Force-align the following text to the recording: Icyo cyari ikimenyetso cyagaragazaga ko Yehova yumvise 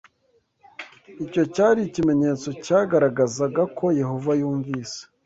Icyo 1.25 1.43
cyari 1.53 1.79
ikimenyetso 1.83 2.49
cyagaragazaga 2.63 3.63
ko 3.77 3.85
Yehova 3.99 4.31
yumvise 4.39 4.99